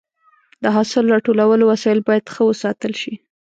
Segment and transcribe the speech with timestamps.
[0.63, 3.13] د حاصل راټولولو وسایل باید ښه وساتل شي.